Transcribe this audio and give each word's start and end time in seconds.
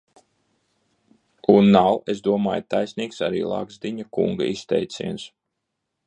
Un 1.55 1.67
nav, 1.75 1.89
es 2.13 2.23
domāju, 2.27 2.63
taisnīgs 2.75 3.21
arī 3.27 3.43
Lagzdiņa 3.51 4.07
kunga 4.17 4.49
izteiciens. 4.55 5.27